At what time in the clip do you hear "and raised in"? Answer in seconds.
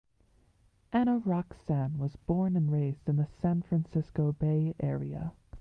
2.57-3.17